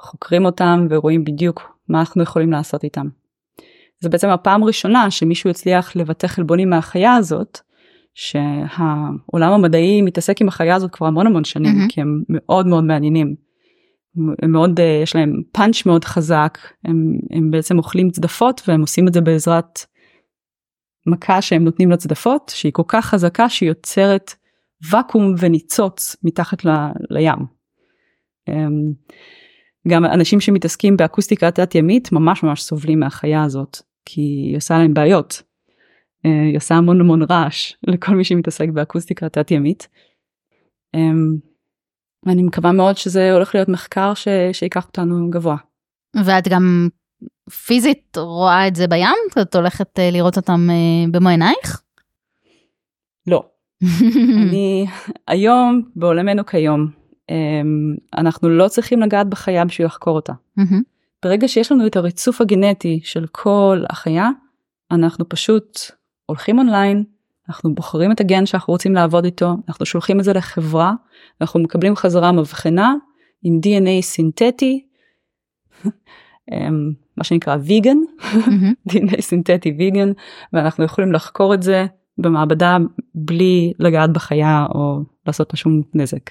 [0.02, 3.06] חוקרים אותם ורואים בדיוק מה אנחנו יכולים לעשות איתם.
[4.00, 7.60] זה בעצם הפעם הראשונה שמישהו הצליח לבטא חלבונים מהחיה הזאת,
[8.14, 11.88] שהעולם המדעי מתעסק עם החיה הזאת כבר המון המון שנים, מהמם.
[11.88, 13.45] כי הם מאוד מאוד מעניינים.
[14.42, 19.08] הם מאוד, אה, יש להם פאנץ' מאוד חזק, הם, הם בעצם אוכלים צדפות והם עושים
[19.08, 19.78] את זה בעזרת
[21.06, 24.34] מכה שהם נותנים לצדפות, שהיא כל כך חזקה שהיא יוצרת
[24.90, 26.70] ואקום וניצוץ מתחת ל,
[27.10, 27.38] לים.
[28.48, 28.92] אמ,
[29.88, 34.94] גם אנשים שמתעסקים באקוסטיקה תת ימית ממש ממש סובלים מהחיה הזאת כי היא עושה להם
[34.94, 35.42] בעיות.
[36.26, 39.88] אה, היא עושה המון המון רעש לכל מי שמתעסק באקוסטיקה תת ימית.
[42.26, 44.28] ואני מקווה מאוד שזה הולך להיות מחקר ש...
[44.52, 45.56] שיקח אותנו גבוה.
[46.24, 46.88] ואת גם
[47.66, 49.08] פיזית רואה את זה בים?
[49.42, 51.82] את הולכת אה, לראות אותם אה, במו עינייך?
[53.26, 53.44] לא.
[54.42, 54.86] אני
[55.28, 56.90] היום בעולמנו כיום
[57.30, 60.32] אמ, אנחנו לא צריכים לגעת בחיה בשביל לחקור אותה.
[61.24, 64.28] ברגע שיש לנו את הריצוף הגנטי של כל החיה,
[64.90, 65.78] אנחנו פשוט
[66.26, 67.04] הולכים אונליין,
[67.48, 70.92] אנחנו בוחרים את הגן שאנחנו רוצים לעבוד איתו, אנחנו שולחים את זה לחברה,
[71.40, 72.94] אנחנו מקבלים חזרה מבחנה
[73.42, 74.86] עם DNA סינתטי,
[76.52, 77.96] אמ, מה שנקרא ויגן.
[78.90, 80.12] DNA סינתטי ויגן,
[80.52, 81.86] ואנחנו יכולים לחקור את זה
[82.18, 82.76] במעבדה
[83.14, 86.30] בלי לגעת בחיה או לעשות לה שום נזק.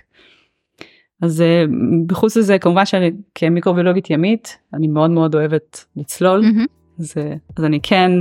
[1.21, 1.65] אז אה,
[2.08, 6.65] בחוץ לזה כמובן שאני כמיקרוביולוגית ימית אני מאוד מאוד אוהבת לצלול מהמם.
[6.99, 8.12] אז, אה, אז אני כן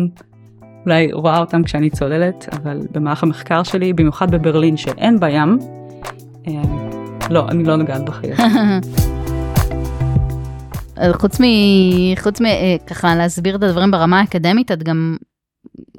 [0.86, 5.58] אולי רואה אותם כשאני צוללת אבל במהלך המחקר שלי במיוחד בברלין שאין בים
[6.46, 6.52] אה,
[7.30, 8.38] לא אני לא נוגעת בחיות.
[11.20, 11.44] חוץ מ...
[12.22, 12.46] חוץ מ...
[12.46, 15.16] אה, ככה להסביר את הדברים ברמה האקדמית, את גם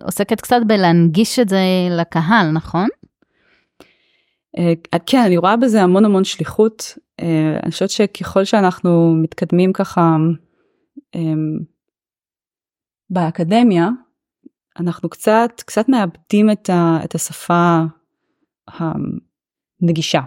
[0.04, 2.88] עוסקת קצת בלהנגיש את זה לקהל, נכון?
[4.58, 4.74] אה,
[5.06, 6.98] כן אני רואה בזה המון המון שליחות
[7.64, 10.16] אני חושבת שככל שאנחנו מתקדמים ככה
[13.10, 13.90] באקדמיה
[14.80, 17.80] אנחנו קצת קצת מאבדים את, ה, את השפה
[18.68, 20.22] הנגישה.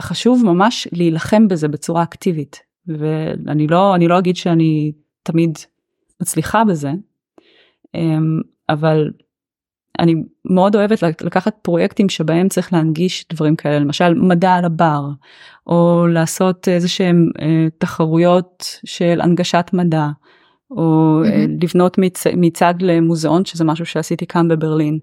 [0.00, 2.60] וחשוב ממש להילחם בזה בצורה אקטיבית.
[2.86, 4.92] ואני לא אני לא אגיד שאני
[5.22, 5.58] תמיד
[6.20, 6.90] מצליחה בזה
[7.94, 9.10] אמ, אבל
[9.98, 13.78] אני מאוד אוהבת לק- לקחת פרויקטים שבהם צריך להנגיש דברים כאלה.
[13.78, 15.02] למשל מדע על הבר
[15.66, 20.06] או לעשות איזה שהם אה, תחרויות של הנגשת מדע
[20.70, 21.46] או אה.
[21.62, 24.98] לבנות מצ, מצד למוזיאון שזה משהו שעשיתי כאן בברלין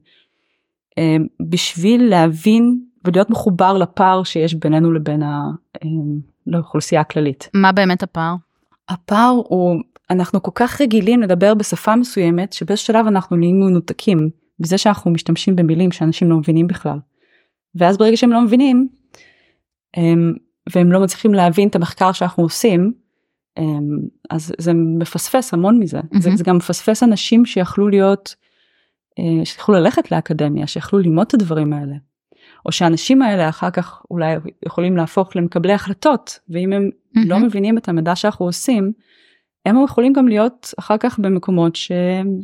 [0.97, 1.17] אה,
[1.49, 5.43] בשביל להבין ולהיות מחובר לפער שיש בינינו לבין ה,
[5.83, 5.89] אה,
[6.47, 7.49] לאוכלוסייה הכללית.
[7.53, 8.35] מה באמת הפער?
[8.89, 14.77] הפער הוא אנחנו כל כך רגילים לדבר בשפה מסוימת שבאיזשהו שלב אנחנו נהיים מנותקים בזה
[14.77, 16.99] שאנחנו משתמשים במילים שאנשים לא מבינים בכלל.
[17.75, 18.87] ואז ברגע שהם לא מבינים
[19.93, 20.33] הם,
[20.73, 22.93] והם לא מצליחים להבין את המחקר שאנחנו עושים
[24.29, 26.37] אז זה מפספס המון מזה זה, מהמם.
[26.37, 28.35] זה גם מפספס אנשים שיכלו להיות
[29.19, 31.95] אה, שיכלו ללכת לאקדמיה שיכלו ללמוד את הדברים האלה.
[32.65, 37.45] או שהאנשים האלה אחר כך אולי יכולים להפוך למקבלי החלטות ואם הם לא מהמם.
[37.45, 38.91] מבינים את המידע שאנחנו עושים,
[39.65, 42.39] הם יכולים גם להיות אחר כך במקומות שהם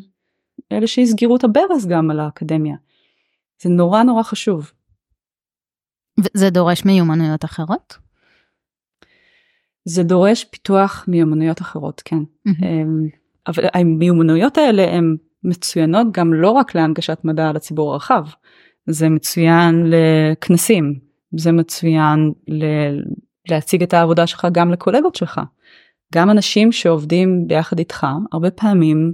[0.71, 2.76] אלה שיסגרו את הברז גם על האקדמיה.
[3.62, 4.71] זה נורא נורא חשוב.
[6.34, 7.97] זה דורש מיומנויות אחרות?
[9.85, 12.19] זה דורש פיתוח מיומנויות אחרות, כן.
[12.47, 13.07] אמ,
[13.47, 18.25] אבל המיומנויות האלה הן מצוינות גם לא רק להנגשת מדע לציבור הרחב,
[18.87, 20.99] זה מצוין לכנסים,
[21.37, 23.01] זה מצוין ל-
[23.49, 25.41] להציג את העבודה שלך גם לקולגות שלך.
[26.13, 29.13] גם אנשים שעובדים ביחד איתך, הרבה פעמים,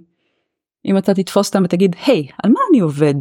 [0.85, 3.13] אם אתה תתפוס אותם ותגיד, היי, על מה אני עובד?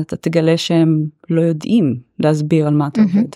[0.00, 3.12] אתה תגלה שהם לא יודעים להסביר על מה אתה מהמם.
[3.16, 3.28] עובד.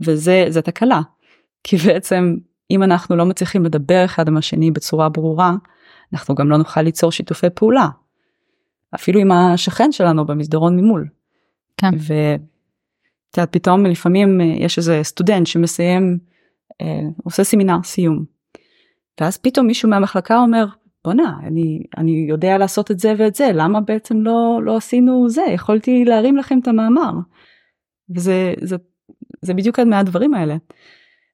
[0.00, 1.00] וזה זה תקלה.
[1.66, 2.36] כי בעצם
[2.70, 5.52] אם אנחנו לא מצליחים לדבר אחד עם השני בצורה ברורה,
[6.12, 7.88] אנחנו גם לא נוכל ליצור שיתופי פעולה.
[8.94, 11.08] אפילו עם השכן שלנו במסדרון ממול.
[11.76, 11.90] כן.
[11.92, 12.40] ואת
[13.36, 16.18] יודעת, פתאום לפעמים אה, יש איזה סטודנט שמסיים
[16.80, 18.24] אה, עושה סמינר סיום.
[19.20, 20.66] ואז פתאום מישהו מהמחלקה אומר
[21.04, 25.42] בואנה אני אני יודע לעשות את זה ואת זה למה בעצם לא לא עשינו זה
[25.42, 27.12] יכולתי להרים לכם את המאמר.
[28.14, 28.76] וזה זה,
[29.42, 30.56] זה בדיוק אחד מהדברים האלה.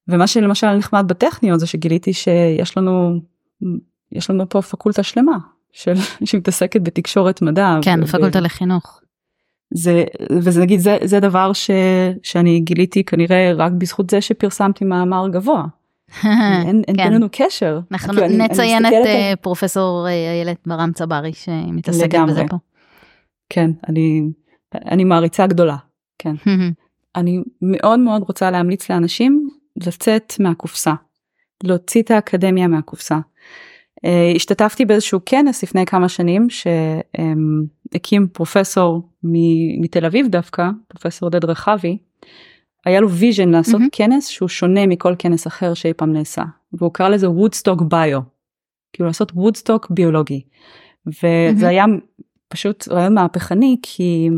[0.08, 3.20] ומה שלמשל נחמד בטכניון זה שגיליתי שיש לנו
[4.12, 5.38] יש לנו פה פקולטה שלמה
[5.72, 7.78] של שמתעסקת בתקשורת מדע.
[7.82, 9.00] כן, ו- פקולטה לחינוך.
[9.74, 11.70] זה וזה נגיד זה זה דבר ש,
[12.22, 15.64] שאני גיליתי כנראה רק בזכות זה שפרסמתי מאמר גבוה.
[16.24, 17.04] אין, אין כן.
[17.04, 17.80] בינינו קשר.
[17.92, 22.18] אנחנו כאילו, אני- אני נציין את על- אה, פרופסור אה, איילת ברם צברי שמתעסקת.
[22.28, 22.56] בזה פה.
[23.48, 24.22] כן אני
[24.74, 25.76] אני מעריצה גדולה
[26.18, 26.34] כן
[27.16, 29.48] אני מאוד מאוד רוצה להמליץ לאנשים
[29.86, 30.94] לצאת מהקופסה
[31.64, 33.18] להוציא את האקדמיה מהקופסה.
[34.04, 39.08] אה, השתתפתי באיזשהו כנס לפני כמה שנים שהקים פרופסור
[39.80, 41.98] מתל אביב דווקא פרופסור עודד רחבי.
[42.86, 43.88] היה לו vision לעשות מהמם.
[43.92, 46.42] כנס שהוא שונה מכל כנס אחר שאי פעם נעשה
[46.72, 48.20] והוא קרא לזה וודסטוק ביו.
[48.92, 50.42] כאילו לעשות וודסטוק ביולוגי.
[51.06, 51.84] וזה היה
[52.48, 54.28] פשוט רעיון מהפכני כי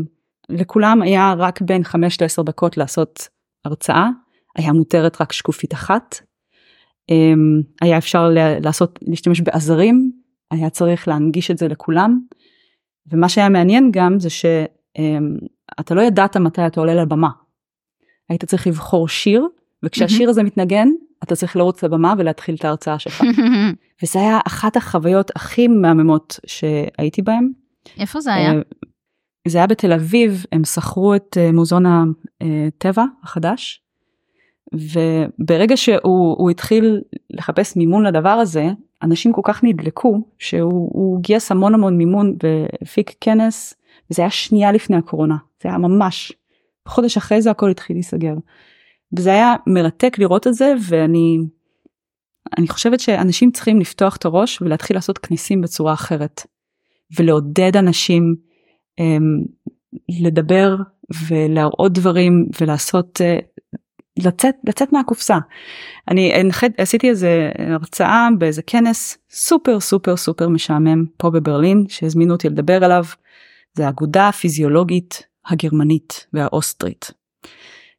[0.49, 3.27] לכולם היה רק בין 5 ל-10 דקות לעשות
[3.65, 4.09] הרצאה
[4.55, 6.15] היה מותרת רק שקופית אחת.
[7.09, 8.29] אמ, היה אפשר
[8.61, 10.11] לעשות להשתמש בעזרים
[10.51, 12.19] היה צריך להנגיש את זה לכולם.
[13.11, 17.29] ומה שהיה מעניין גם זה שאתה לא ידעת מתי אתה עולה לבמה.
[18.29, 19.47] היית צריך לבחור שיר
[19.83, 20.87] וכשהשיר הזה מתנגן
[21.23, 23.23] אתה צריך לרוץ לבמה ולהתחיל את ההרצאה שלך.
[24.03, 27.51] וזה היה אחת החוויות הכי מהממות שהייתי בהם.
[27.99, 28.51] איפה זה היה?
[28.53, 28.59] אה,
[29.47, 31.83] זה היה בתל אביב, הם שכרו את אה, מוזיאון
[32.41, 33.84] הטבע החדש,
[34.75, 38.65] וברגע שהוא הוא התחיל לחפש מימון לדבר הזה,
[39.03, 43.73] אנשים כל כך נדלקו שהוא הוא גייס המון המון מימון והפיק כנס,
[44.11, 46.33] וזה היה שנייה לפני הקורונה, זה היה ממש,
[46.87, 48.33] חודש אחרי זה הכל התחיל להיסגר.
[49.17, 51.37] וזה היה מרתק לראות את זה ואני
[52.57, 56.41] אני חושבת שאנשים צריכים לפתוח את הראש ולהתחיל לעשות כניסים בצורה אחרת.
[57.17, 58.35] ולעודד אנשים
[59.01, 59.47] um,
[60.21, 60.75] לדבר
[61.27, 63.45] ולהראות דברים ולעשות uh,
[64.19, 65.37] לצאת לצאת מהקופסה.
[66.07, 72.49] אני הנחת, עשיתי איזה הרצאה באיזה כנס סופר סופר סופר משעמם פה בברלין שהזמינו אותי
[72.49, 73.03] לדבר עליו.
[73.73, 77.11] זה האגודה הפיזיולוגית הגרמנית והאוסטרית.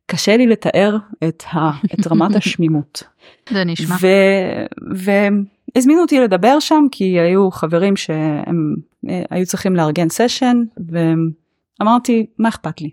[0.06, 0.96] קשה לי לתאר
[1.28, 3.02] את, ה, את רמת השמימות.
[3.50, 3.96] זה נשמע.
[4.94, 8.74] והזמינו אותי לדבר שם כי היו חברים שהם
[9.08, 10.56] אה, היו צריכים לארגן סשן
[11.80, 12.90] ואמרתי מה אכפת לי.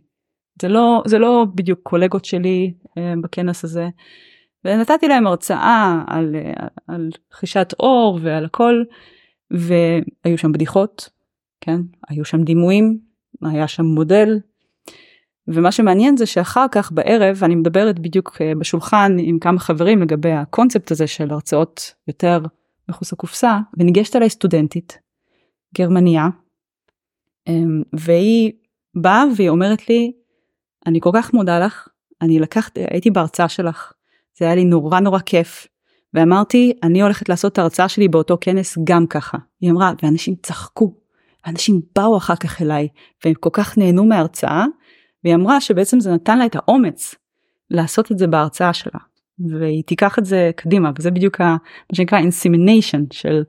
[0.64, 3.90] זה לא זה לא בדיוק קולגות שלי אה, בכנס הזה.
[4.66, 8.84] ונתתי להם הרצאה על, אה, על חישת אור ועל הכל
[9.52, 11.10] והיו שם בדיחות
[11.62, 13.00] כן היו שם דימויים
[13.42, 14.40] היה שם מודל
[15.48, 20.32] ומה שמעניין זה שאחר כך בערב אני מדברת בדיוק אה, בשולחן עם כמה חברים לגבי
[20.32, 22.40] הקונספט הזה של הרצאות יותר
[22.90, 25.00] מחוץ לקופסה וניגשת אליי סטודנטית
[25.78, 26.28] גרמניה
[27.94, 28.52] והיא
[28.96, 30.12] באה והיא אומרת לי
[30.86, 31.88] אני כל כך מודה לך
[32.22, 33.94] אני לקחת הייתי בהרצאה שלך
[34.38, 35.68] זה היה לי נורא נורא כיף
[36.14, 39.38] ואמרתי אני הולכת לעשות את ההרצאה שלי באותו כנס גם ככה.
[39.62, 40.94] היא אמרה ואנשים צחקו
[41.46, 42.88] אנשים באו אחר כך אליי
[43.26, 44.66] והם כל כך נהנו מההרצאה
[45.24, 47.16] והיא אמרה שבעצם זה נתן לה את האומץ
[47.70, 49.00] לעשות את זה בהרצאה שלה.
[49.50, 51.46] והיא תיקח את זה קדימה וזה בדיוק ה,
[51.90, 53.44] מה שנקרא insemination של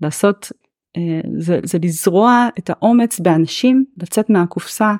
[0.00, 0.52] לעשות
[0.96, 4.94] אה, זה, זה לזרוע את האומץ באנשים לצאת מהקופסה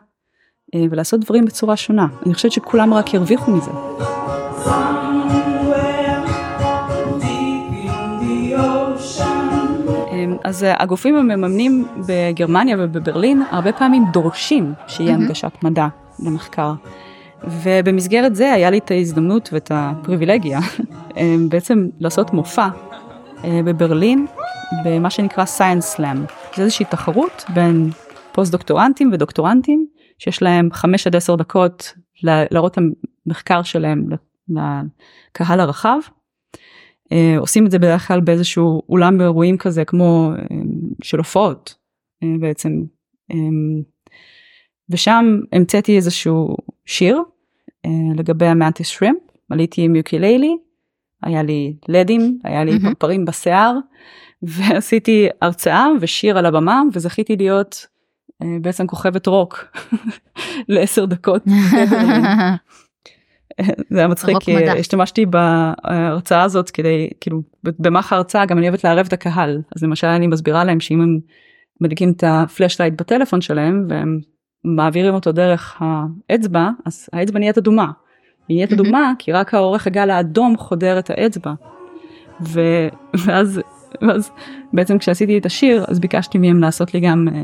[0.74, 3.70] ולעשות דברים בצורה שונה אני חושבת שכולם רק ירוויחו מזה.
[10.12, 15.22] אמ, אז אה, הגופים המממנים בגרמניה ובברלין הרבה פעמים דורשים שיהיה מהמם.
[15.22, 15.86] הנגשת מדע
[16.18, 16.72] למחקר.
[17.44, 20.58] ובמסגרת זה היה לי את ההזדמנות ואת הפריבילגיה
[21.16, 22.68] אמ, בעצם לעשות מופע
[23.44, 24.26] אה, בברלין
[24.84, 26.32] במה שנקרא science slam.
[26.56, 27.90] זה איזושהי תחרות בין
[28.32, 29.86] פוסט דוקטורנטים ודוקטורנטים
[30.18, 32.78] שיש להם 5 עד 10 דקות לה- להראות את
[33.26, 34.08] המחקר שלהם
[34.48, 35.98] לקהל הרחב.
[37.12, 40.56] אה, עושים את זה בדרך כלל באיזשהו אולם אירועים כזה כמו אה,
[41.02, 41.74] של הופעות
[42.22, 42.70] אה, בעצם.
[44.90, 47.20] ושם המצאתי איזשהו שיר
[48.16, 49.18] לגבי המנטיס שרימפ,
[49.50, 50.56] עליתי עם יוקיללי,
[51.22, 52.72] היה לי לדים, היה לי.
[52.80, 53.74] פרפרים בשיער,
[54.42, 57.86] ועשיתי הרצאה ושיר על הבמה וזכיתי להיות
[58.60, 59.64] בעצם כוכבת רוק
[60.68, 61.44] לעשר דקות.
[63.90, 64.72] זה היה מצחיק כי מדע.
[64.72, 70.06] השתמשתי בהרצאה הזאת כדי כאילו במהלך ההרצאה גם אני אוהבת לערב את הקהל אז למשל
[70.06, 71.18] אני מסבירה להם שאם הם
[71.80, 74.20] מדליקים את ה flashlight בטלפון שלהם והם
[74.64, 77.90] מעבירים אותו דרך האצבע אז האצבע נהיית אדומה
[78.48, 81.52] נהיית אדומה כי רק האורך הגל האדום חודר את האצבע.
[82.40, 82.60] ו...
[83.24, 83.60] ואז,
[84.02, 84.30] ואז
[84.72, 87.42] בעצם כשעשיתי את השיר אז ביקשתי מהם לעשות לי גם אה,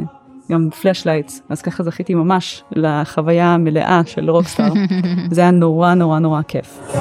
[0.52, 4.72] גם flashlights אז ככה זכיתי ממש לחוויה המלאה של rockstar
[5.30, 6.92] זה היה נורא נורא נורא כיף.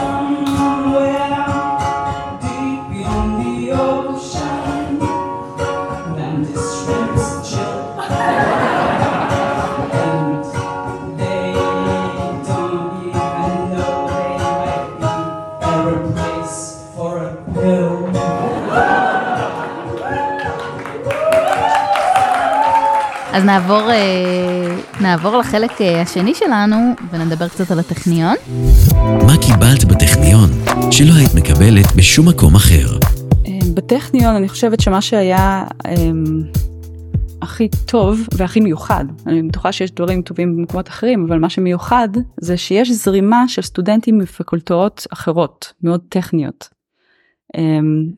[23.52, 26.78] נעבור, אה, נעבור לחלק אה, השני שלנו
[27.12, 28.36] ונדבר קצת על הטכניון.
[29.28, 30.50] מה קיבלת בטכניון
[30.92, 32.88] שלא היית מקבלת בשום מקום אחר?
[33.48, 35.64] אה, בטכניון אני חושבת שמה שהיה
[37.42, 42.10] הכי טוב והכי מיוחד, אני בטוחה שיש דברים טובים במקומות אחרים, אבל מה שמיוחד
[42.40, 46.70] זה שיש זרימה של סטודנטים מפקולטות אחרות, מאוד טכניות.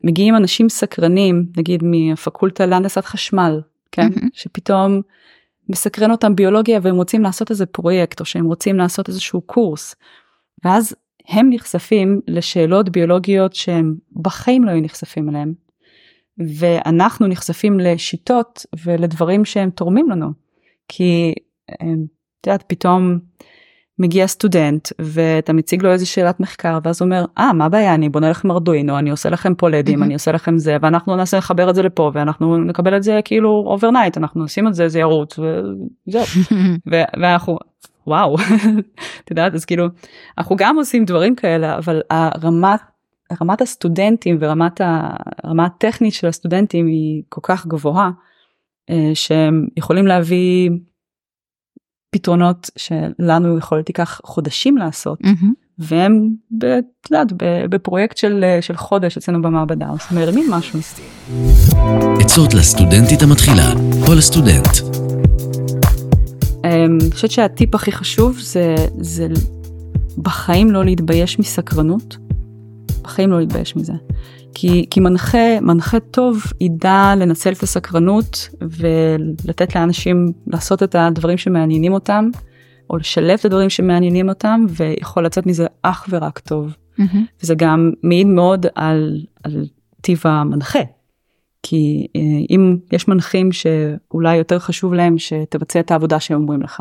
[0.04, 3.60] מגיעים אנשים סקרנים, נגיד מהפקולטה להנדסת חשמל,
[3.94, 4.08] כן?
[4.08, 4.28] מהמ.
[4.32, 5.00] שפתאום
[5.68, 9.94] מסקרן אותם ביולוגיה והם רוצים לעשות איזה פרויקט או שהם רוצים לעשות איזשהו קורס.
[10.64, 10.94] ואז
[11.28, 15.52] הם נחשפים לשאלות ביולוגיות שהם בחיים לא היו נחשפים אליהם.
[16.58, 20.32] ואנחנו נחשפים לשיטות ולדברים שהם תורמים לנו.
[20.88, 21.34] כי
[21.70, 23.18] את יודעת פתאום
[23.98, 27.94] מגיע סטודנט ואתה מציג לו איזה שאלת מחקר ואז הוא אומר אה מה הבעיה?
[27.94, 31.36] אני בונה לכם ארדואינו אני עושה לכם פה לדים אני עושה לכם זה ואנחנו נעשה
[31.38, 34.98] לחבר את זה לפה ואנחנו נקבל את זה כאילו overnight אנחנו נשים את זה זה
[34.98, 36.22] ירוץ וזהו.
[36.90, 37.58] ואנחנו
[38.06, 38.36] וואו.
[39.24, 39.86] את יודעת אז כאילו
[40.38, 42.80] אנחנו גם עושים דברים כאלה אבל הרמת
[43.42, 44.80] רמת הסטודנטים ורמת
[45.44, 48.10] הרמה הטכנית של הסטודנטים היא כל כך גבוהה
[48.90, 50.70] אה, שהם יכולים להביא
[52.14, 55.46] פתרונות שלנו יכול להיות ייקח חודשים לעשות mm-hmm.
[55.78, 57.32] והם את יודעת,
[57.70, 60.80] בפרויקט של, של חודש אצלנו במעבדה אז מרימים משהו.
[62.20, 63.72] עצות לסטודנטית המתחילה
[64.08, 64.68] או לסטודנט.
[66.64, 69.28] אמ, אני חושבת שהטיפ הכי חשוב זה, זה
[70.18, 72.16] בחיים לא להתבייש מסקרנות.
[73.02, 73.92] בחיים לא להתבייש מזה.
[74.54, 81.92] כי, כי מנחה, מנחה טוב ידע לנצל את הסקרנות ולתת לאנשים לעשות את הדברים שמעניינים
[81.92, 82.30] אותם,
[82.90, 86.76] או לשלב את הדברים שמעניינים אותם, ויכול לצאת מזה אך ורק טוב.
[86.98, 87.16] Mm-hmm.
[87.42, 89.66] וזה גם מעיד מאוד על, על
[90.00, 90.80] טיב המנחה.
[91.62, 96.80] כי אה, אם יש מנחים שאולי יותר חשוב להם שתבצע את העבודה שהם אומרים לך.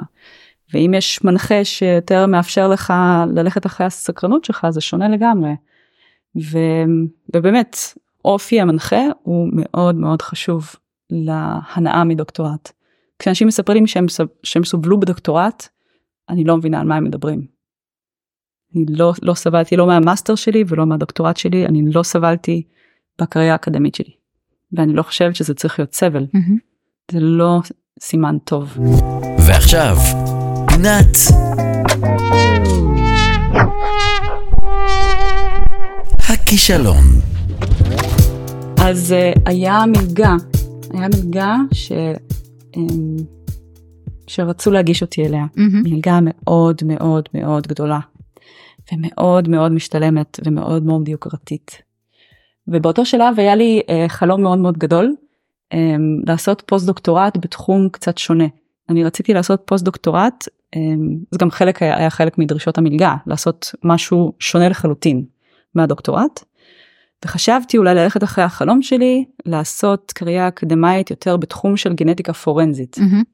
[0.73, 2.93] ואם יש מנחה שיותר מאפשר לך
[3.35, 5.51] ללכת אחרי הסקרנות שלך זה שונה לגמרי.
[6.41, 6.57] ו,
[7.35, 7.77] ובאמת
[8.25, 10.75] אופי המנחה הוא מאוד מאוד חשוב
[11.09, 12.71] להנאה מדוקטורט.
[13.19, 14.05] כשאנשים מספרים שהם,
[14.43, 15.67] שהם סובלו בדוקטורט,
[16.29, 17.45] אני לא מבינה על מה הם מדברים.
[18.75, 22.63] אני לא, לא סבלתי לא מהמאסטר שלי ולא מהדוקטורט שלי, אני לא סבלתי
[23.21, 24.13] בקריירה האקדמית שלי.
[24.73, 26.25] ואני לא חושבת שזה צריך להיות סבל.
[26.35, 27.11] Mm-hmm.
[27.11, 27.61] זה לא
[27.99, 28.77] סימן טוב.
[29.47, 29.97] ועכשיו,
[30.67, 31.17] פינת
[36.53, 37.03] הכישלון.
[38.81, 40.35] אז uh, היה מלגה,
[40.93, 41.91] היה מלגה ש,
[42.75, 42.79] um,
[44.27, 45.89] שרצו להגיש אותי אליה, mm-hmm.
[45.89, 47.99] מלגה מאוד מאוד מאוד גדולה,
[48.93, 51.81] ומאוד מאוד משתלמת ומאוד מאוד יוקרתית.
[52.67, 55.15] ובאותו שלב היה לי uh, חלום מאוד מאוד גדול
[55.73, 55.77] um,
[56.27, 58.47] לעשות פוסט דוקטורט בתחום קצת שונה.
[58.89, 60.79] אני רציתי לעשות פוסט דוקטורט, um,
[61.31, 65.25] זה גם חלק היה, היה חלק מדרישות המלגה, לעשות משהו שונה לחלוטין.
[65.75, 66.43] מהדוקטורט.
[67.25, 72.97] וחשבתי אולי ללכת אחרי החלום שלי לעשות קריירה אקדמאית יותר בתחום של גנטיקה פורנזית.
[72.97, 73.33] Mm-hmm.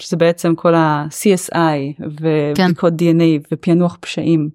[0.00, 3.18] שזה בעצם כל ה-CSI ובדיקות כן.
[3.18, 4.48] DNA ופענוח פשעים.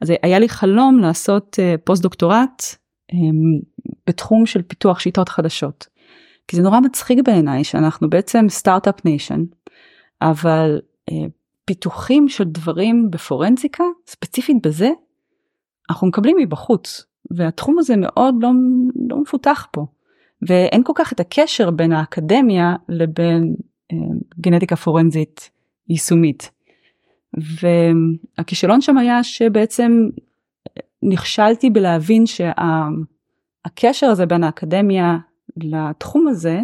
[0.00, 2.62] אז היה לי חלום לעשות אה, פוסט דוקטורט
[3.12, 3.16] אמ,
[4.08, 5.86] בתחום של פיתוח שיטות חדשות.
[6.48, 9.40] כי זה נורא מצחיק בעיניי שאנחנו בעצם Start-Up Nation,
[10.22, 11.14] אבל אה,
[11.64, 14.90] פיתוחים של דברים בפורנזיקה, ספציפית בזה,
[15.90, 18.50] אנחנו מקבלים מבחוץ והתחום הזה מאוד לא,
[19.08, 19.86] לא מפותח פה
[20.42, 23.54] ואין כל כך את הקשר בין האקדמיה לבין
[23.92, 23.96] אה,
[24.40, 25.50] גנטיקה פורנזית
[25.88, 26.50] יישומית.
[28.38, 30.08] והכישלון שם היה שבעצם
[31.02, 35.18] נכשלתי בלהבין שהקשר הזה בין האקדמיה
[35.56, 36.60] לתחום הזה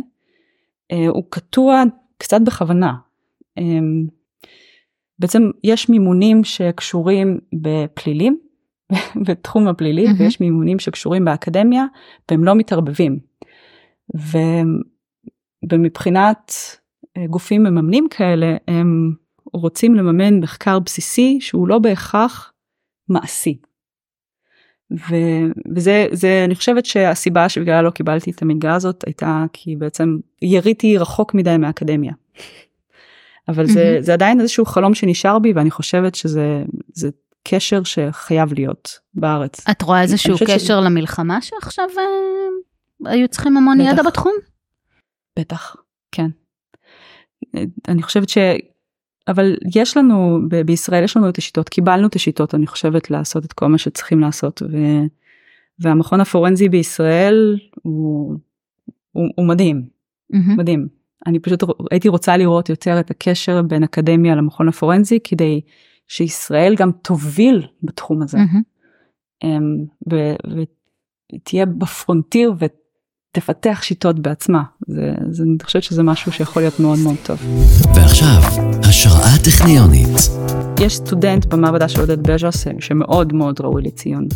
[0.92, 1.82] אה, הוא קטוע
[2.18, 2.92] קצת בכוונה.
[3.58, 3.62] אה,
[5.18, 8.38] בעצם יש מימונים שקשורים בפלילים
[9.26, 10.14] בתחום הפלילי mm-hmm.
[10.18, 11.84] ויש מימונים שקשורים באקדמיה
[12.30, 13.18] והם לא מתערבבים.
[15.72, 16.52] ומבחינת
[17.16, 19.14] אה, גופים מממנים כאלה הם
[19.52, 22.52] רוצים לממן מחקר בסיסי שהוא לא בהכרח
[23.08, 23.58] מעשי.
[24.92, 25.14] ו,
[25.74, 30.98] וזה זה אני חושבת שהסיבה שבגללה לא קיבלתי את המלגה הזאת הייתה כי בעצם יריתי
[30.98, 32.12] רחוק מדי מהאקדמיה.
[33.48, 37.10] אבל זה, זה עדיין איזשהו חלום שנשאר בי ואני חושבת שזה זה
[37.44, 39.68] קשר שחייב להיות בארץ.
[39.70, 40.84] את רואה איזשהו קשר ש...
[40.84, 43.92] למלחמה שעכשיו אה, היו צריכים המון בטח.
[43.92, 44.32] ידע בתחום?
[45.38, 45.76] בטח,
[46.12, 46.26] כן.
[47.88, 48.38] אני חושבת ש...
[49.28, 53.44] אבל יש לנו ב- בישראל יש לנו את השיטות קיבלנו את השיטות אני חושבת לעשות
[53.44, 54.76] את כל מה שצריכים לעשות ו...
[55.78, 58.34] והמכון הפורנזי בישראל הוא,
[59.12, 59.82] הוא, הוא מדהים
[60.32, 60.56] mm-hmm.
[60.56, 60.88] מדהים
[61.26, 65.60] אני פשוט הייתי רוצה לראות יותר את הקשר בין אקדמיה למכון הפורנזי כדי
[66.12, 69.46] שישראל גם תוביל בתחום הזה mm-hmm.
[71.34, 77.16] ותהיה בפרונטיר ותפתח שיטות בעצמה זה, זה אני חושבת שזה משהו שיכול להיות מאוד מאוד
[77.22, 77.38] טוב.
[77.96, 78.42] ועכשיו
[78.88, 80.16] השראה טכניונית.
[80.80, 84.28] יש סטודנט במעבדה של עודד בז'וס שמאוד מאוד ראוי לציון.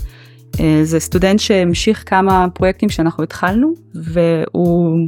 [0.60, 4.98] אה, זה סטודנט שהמשיך כמה פרויקטים שאנחנו התחלנו והוא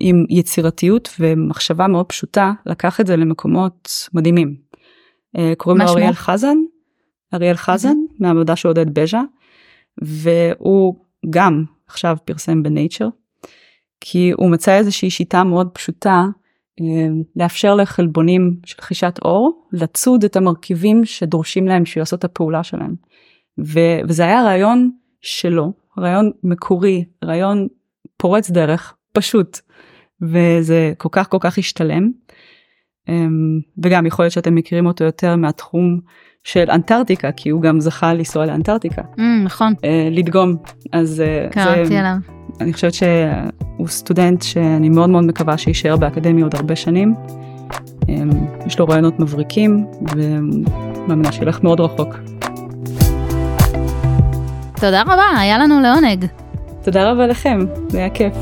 [0.00, 4.61] עם יצירתיות ומחשבה מאוד פשוטה לקח את זה למקומות מדהימים.
[5.38, 6.56] אה, קוראים לו אריאל חזן,
[7.34, 9.22] אריאל חזן מהעבודה של עודד בז'ה
[10.02, 10.94] והוא
[11.30, 13.08] גם עכשיו פרסם בנייצ'ר
[14.00, 16.24] כי הוא מצא איזושהי שיטה מאוד פשוטה
[16.80, 17.06] אה,
[17.36, 22.94] לאפשר לחלבונים של חישת אור לצוד את המרכיבים שדורשים להם בשביל לעשות את הפעולה שלהם.
[23.58, 27.68] ו- וזה היה רעיון שלו, רעיון מקורי, רעיון
[28.16, 29.58] פורץ דרך, פשוט.
[30.22, 32.10] וזה כל כך כל כך השתלם.
[33.08, 36.00] אמ, וגם יכול להיות שאתם מכירים אותו יותר מהתחום
[36.44, 39.02] של אנטארקטיקה כי הוא גם זכה לנסוע לאנטארקטיקה.
[39.16, 39.74] Mm, נכון.
[39.84, 40.56] אה, לדגום
[40.92, 42.16] אז אה, קראתי עליו.
[42.60, 47.14] אני חושבת שהוא סטודנט שאני מאוד מאוד מקווה שיישאר באקדמיה עוד הרבה שנים.
[48.08, 48.30] אמ,
[48.66, 49.86] יש לו רעיונות מבריקים
[50.16, 52.16] ומאמינה שילך מאוד רחוק.
[54.74, 56.26] תודה רבה, היה לנו לעונג.
[56.82, 58.34] תודה רבה לכם, זה היה כיף.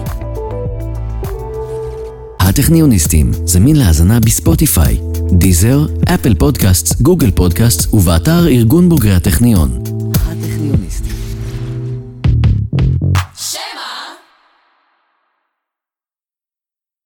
[2.50, 4.98] הטכניוניסטים, זמין להאזנה בספוטיפיי,
[5.32, 9.82] דיזר, אפל פודקאסט, גוגל פודקאסט ובאתר ארגון בוגרי הטכניון.
[10.14, 11.19] הטכניוניסטים